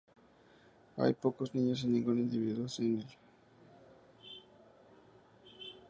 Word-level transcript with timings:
Hay 0.97 1.13
pocos 1.13 1.53
niños 1.53 1.83
y 1.83 1.87
ningún 1.87 2.17
individuo 2.17 2.67
senil. 2.67 3.05